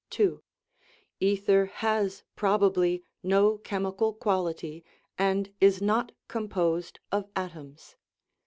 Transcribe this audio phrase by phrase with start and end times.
[0.19, 0.37] II.
[1.19, 4.83] Ether has probably no chemical quality,
[5.15, 7.97] and is not composed of atoms.